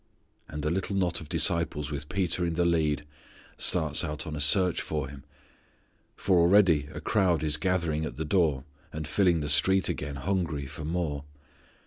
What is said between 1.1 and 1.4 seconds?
of